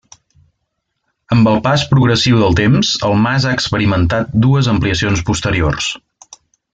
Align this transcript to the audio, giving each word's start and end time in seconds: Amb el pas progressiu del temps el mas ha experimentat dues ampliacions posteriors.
Amb 1.35 1.49
el 1.51 1.59
pas 1.67 1.83
progressiu 1.91 2.39
del 2.45 2.57
temps 2.61 2.93
el 3.11 3.15
mas 3.27 3.45
ha 3.51 3.55
experimentat 3.59 4.33
dues 4.47 4.71
ampliacions 4.77 5.23
posteriors. 5.33 5.91